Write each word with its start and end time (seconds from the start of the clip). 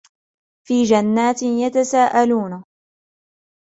في 0.67 0.83
جنات 0.83 1.43
يتساءلون 1.43 2.63